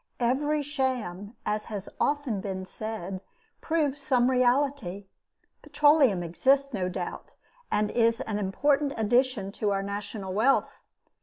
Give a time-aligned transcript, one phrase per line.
[0.19, 3.21] Every sham, as has often been said,
[3.61, 5.05] proves some reality.
[5.61, 7.35] Petroleum exists, no doubt,
[7.71, 10.71] and is an important addition to our national wealth.